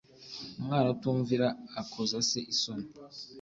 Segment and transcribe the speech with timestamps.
[0.59, 1.47] umwana utumvira
[1.81, 2.87] akoza se isoni